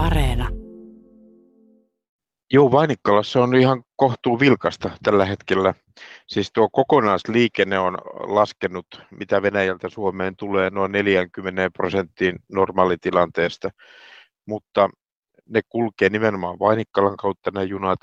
Areena. 0.00 0.48
Joo, 2.52 2.72
Vainikkalassa 2.72 3.42
on 3.42 3.54
ihan 3.54 3.82
kohtuu 3.96 4.40
vilkasta 4.40 4.90
tällä 5.02 5.24
hetkellä. 5.24 5.74
Siis 6.26 6.50
tuo 6.54 6.68
kokonaisliikenne 6.72 7.78
on 7.78 7.94
laskenut, 8.26 8.86
mitä 9.10 9.42
Venäjältä 9.42 9.88
Suomeen 9.88 10.36
tulee, 10.36 10.70
noin 10.70 10.92
40 10.92 11.70
prosenttiin 11.70 12.38
normaalitilanteesta, 12.52 13.70
mutta 14.46 14.90
ne 15.48 15.60
kulkee 15.68 16.08
nimenomaan 16.08 16.58
Vainikkalan 16.58 17.16
kautta 17.16 17.50
nämä 17.50 17.64
junat 17.64 18.00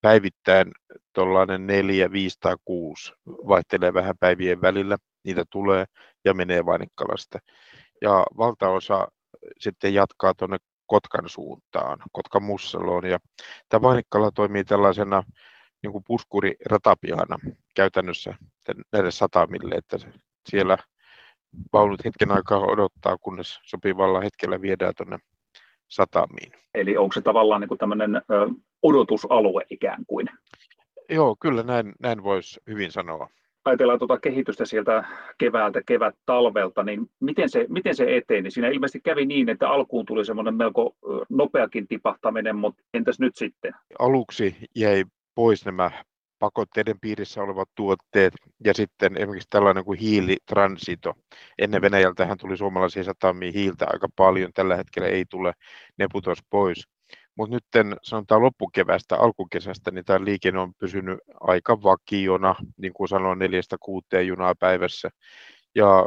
päivittäin 0.00 0.72
tuollainen 1.12 1.66
neljä, 1.66 2.12
viisi 2.12 2.36
tai 2.40 2.56
kuusi, 2.64 3.12
vaihtelee 3.26 3.94
vähän 3.94 4.14
päivien 4.20 4.60
välillä, 4.60 4.96
niitä 5.24 5.44
tulee 5.50 5.84
ja 6.24 6.34
menee 6.34 6.66
Vainikkalasta. 6.66 7.38
Ja 8.02 8.24
valtaosa 8.36 9.08
sitten 9.60 9.94
jatkaa 9.94 10.34
tuonne 10.34 10.56
Kotkan 10.86 11.28
suuntaan, 11.28 11.98
Kotkan 12.12 12.42
Mussaloon. 12.42 13.06
Ja 13.06 13.18
tämä 13.68 13.82
Vainikkala 13.82 14.30
toimii 14.30 14.64
tällaisena 14.64 15.22
niin 15.82 15.92
kuin 15.92 16.04
puskuriratapiana 16.06 17.38
käytännössä 17.74 18.34
näille 18.92 19.10
satamille, 19.10 19.74
että 19.74 19.96
siellä 20.50 20.78
vaunut 21.72 22.04
hetken 22.04 22.30
aikaa 22.30 22.58
odottaa, 22.58 23.18
kunnes 23.18 23.60
sopivalla 23.62 24.20
hetkellä 24.20 24.60
viedään 24.60 24.92
tuonne 24.96 25.18
satamiin. 25.88 26.52
Eli 26.74 26.96
onko 26.96 27.12
se 27.12 27.20
tavallaan 27.20 27.60
niin 27.60 27.68
kuin 27.68 27.78
tämmöinen 27.78 28.22
odotusalue 28.82 29.62
ikään 29.70 30.06
kuin? 30.06 30.26
Joo, 31.08 31.36
kyllä 31.40 31.62
näin, 31.62 31.92
näin 32.00 32.22
voisi 32.22 32.60
hyvin 32.66 32.92
sanoa. 32.92 33.28
Ajatellaan 33.66 33.98
tuota 33.98 34.18
kehitystä 34.18 34.64
sieltä 34.64 35.04
keväältä, 35.38 35.80
kevät-talvelta, 35.86 36.82
niin 36.82 37.06
miten 37.20 37.48
se, 37.50 37.66
miten 37.68 37.94
se 37.94 38.16
eteni? 38.16 38.50
Siinä 38.50 38.68
ilmeisesti 38.68 39.00
kävi 39.00 39.26
niin, 39.26 39.48
että 39.48 39.68
alkuun 39.68 40.06
tuli 40.06 40.24
semmoinen 40.24 40.54
melko 40.54 40.96
nopeakin 41.28 41.88
tipahtaminen, 41.88 42.56
mutta 42.56 42.82
entäs 42.94 43.20
nyt 43.20 43.36
sitten? 43.36 43.72
Aluksi 43.98 44.56
jäi 44.76 45.04
pois 45.34 45.64
nämä 45.64 45.90
pakotteiden 46.38 47.00
piirissä 47.00 47.42
olevat 47.42 47.68
tuotteet 47.74 48.34
ja 48.64 48.74
sitten 48.74 49.16
esimerkiksi 49.16 49.48
tällainen 49.50 49.84
kuin 49.84 49.98
hiilitransito. 49.98 51.14
Ennen 51.58 51.82
Venäjältähän 51.82 52.38
tuli 52.38 52.56
suomalaisia 52.56 53.04
satamia 53.04 53.52
hiiltä 53.54 53.86
aika 53.92 54.08
paljon, 54.16 54.50
tällä 54.54 54.76
hetkellä 54.76 55.08
ei 55.08 55.24
tule, 55.30 55.52
ne 55.98 56.06
putos 56.12 56.38
pois. 56.50 56.88
Mutta 57.36 57.54
nyt 57.54 57.98
sanotaan 58.02 58.42
loppukevästä, 58.42 59.16
alkukesästä, 59.16 59.90
niin 59.90 60.04
tämä 60.04 60.24
liikenne 60.24 60.60
on 60.60 60.74
pysynyt 60.74 61.18
aika 61.40 61.82
vakiona, 61.82 62.54
niin 62.76 62.92
kuin 62.92 63.08
sanoin, 63.08 63.38
neljästä 63.38 63.76
kuuteen 63.80 64.26
junaa 64.26 64.54
päivässä. 64.58 65.10
Ja 65.74 66.06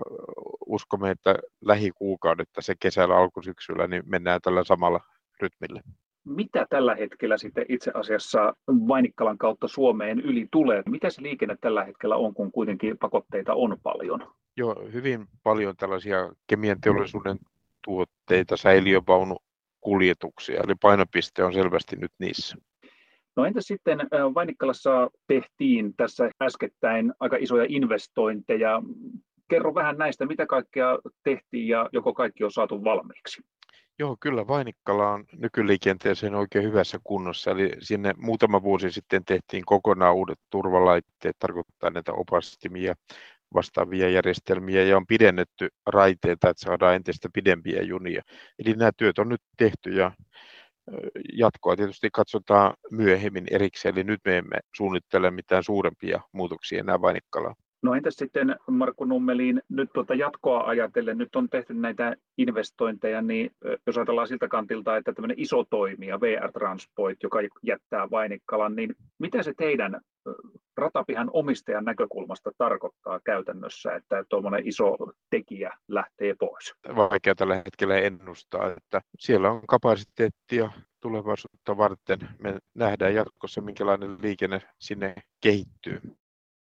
uskomme, 0.66 1.12
että 1.12 1.36
lähikuukaudet 1.62 2.50
se 2.60 2.76
kesällä 2.80 3.18
alkusyksyllä, 3.18 3.88
niin 3.88 4.04
mennään 4.06 4.42
tällä 4.42 4.64
samalla 4.64 5.00
rytmillä 5.42 5.82
mitä 6.26 6.66
tällä 6.70 6.96
hetkellä 6.96 7.38
sitten 7.38 7.66
itse 7.70 7.92
asiassa 7.94 8.54
Vainikkalan 8.68 9.38
kautta 9.38 9.68
Suomeen 9.68 10.20
yli 10.20 10.48
tulee? 10.52 10.84
Mitä 10.86 11.10
se 11.10 11.22
liikenne 11.22 11.58
tällä 11.62 11.84
hetkellä 11.84 12.16
on, 12.16 12.34
kun 12.34 12.52
kuitenkin 12.52 12.98
pakotteita 12.98 13.54
on 13.54 13.78
paljon? 13.84 14.34
Joo, 14.58 14.76
hyvin 14.94 15.26
paljon 15.44 15.76
tällaisia 15.78 16.32
kemian 16.48 16.82
teollisuuden 16.82 17.40
tuotteita, 17.86 18.58
säiliövaunu 18.58 19.38
kuljetuksia, 19.82 20.62
eli 20.64 20.76
painopiste 20.82 21.44
on 21.44 21.54
selvästi 21.54 21.96
nyt 21.96 22.12
niissä. 22.20 22.58
No 23.36 23.46
entä 23.46 23.62
sitten 23.62 24.00
Vainikkalassa 24.36 25.10
tehtiin 25.28 25.94
tässä 25.98 26.30
äskettäin 26.42 27.14
aika 27.20 27.38
isoja 27.40 27.66
investointeja. 27.70 28.82
Kerro 29.50 29.76
vähän 29.76 29.98
näistä, 29.98 30.26
mitä 30.26 30.46
kaikkea 30.46 31.00
tehtiin 31.24 31.68
ja 31.68 31.90
joko 31.94 32.14
kaikki 32.14 32.44
on 32.44 32.52
saatu 32.52 32.84
valmiiksi? 32.84 33.42
Joo, 34.00 34.18
kyllä 34.20 34.48
Vainikkala 34.48 35.12
on 35.12 35.26
nykyliikenteeseen 35.38 36.36
oikein 36.36 36.66
hyvässä 36.66 37.00
kunnossa. 37.04 37.52
Eli 37.52 37.72
sinne 37.80 38.14
muutama 38.18 38.64
vuosi 38.64 38.92
sitten 38.92 39.26
tehtiin 39.26 39.66
kokonaan 39.66 40.16
uudet 40.16 40.40
turvalaitteet, 40.50 41.36
tarkoittaa 41.40 41.90
näitä 41.90 42.14
opastimia, 42.14 42.96
vastaavia 43.54 44.10
järjestelmiä 44.10 44.84
ja 44.84 44.98
on 44.98 45.08
pidennetty 45.08 45.68
raiteita, 45.86 46.50
että 46.50 46.66
saadaan 46.66 46.96
entistä 46.96 47.30
pidempiä 47.34 47.82
junia. 47.82 48.22
Eli 48.60 48.74
nämä 48.74 48.92
työt 48.98 49.20
on 49.20 49.30
nyt 49.30 49.42
tehty 49.58 49.90
ja 49.90 50.12
jatkoa 51.34 51.76
tietysti 51.76 52.10
katsotaan 52.14 52.74
myöhemmin 52.92 53.46
erikseen, 53.52 53.96
eli 53.96 54.04
nyt 54.04 54.20
me 54.26 54.38
emme 54.38 54.58
suunnittele 54.78 55.32
mitään 55.32 55.64
suurempia 55.64 56.22
muutoksia 56.32 56.80
enää 56.80 57.02
Vainikkalaan. 57.02 57.56
No 57.82 57.94
entäs 57.94 58.14
sitten 58.16 58.56
Markku 58.68 59.06
Nummelin, 59.06 59.62
nyt 59.70 59.90
tuota 59.94 60.14
jatkoa 60.16 60.64
ajatellen, 60.68 61.18
nyt 61.18 61.36
on 61.36 61.50
tehty 61.50 61.74
näitä 61.74 62.16
investointeja, 62.38 63.22
niin 63.22 63.52
jos 63.88 63.98
ajatellaan 63.98 64.28
siltä 64.28 64.48
kantilta, 64.48 64.98
että 64.98 65.14
tämmöinen 65.14 65.40
iso 65.40 65.64
toimija, 65.70 66.22
VR 66.22 66.52
Transport, 66.52 67.24
joka 67.24 67.40
jättää 67.64 68.10
Vainikkalan, 68.12 68.76
niin 68.76 68.96
mitä 69.20 69.44
se 69.44 69.54
teidän 69.58 70.02
ratapihan 70.80 71.30
omistajan 71.34 71.86
näkökulmasta 71.86 72.52
tarkoittaa 72.58 73.20
käytännössä, 73.20 73.96
että 73.96 74.24
tuommoinen 74.30 74.68
iso 74.68 74.98
tekijä 75.30 75.74
lähtee 75.88 76.36
pois? 76.40 76.74
Vaikea 76.96 77.36
tällä 77.36 77.56
hetkellä 77.56 77.98
ennustaa, 77.98 78.74
että 78.78 79.02
siellä 79.20 79.52
on 79.52 79.62
kapasiteettia 79.68 80.72
tulevaisuutta 81.00 81.78
varten. 81.78 82.20
Me 82.40 82.58
nähdään 82.74 83.16
jatkossa, 83.16 83.62
minkälainen 83.62 84.18
liikenne 84.22 84.62
sinne 84.80 85.16
kehittyy. 85.42 86.02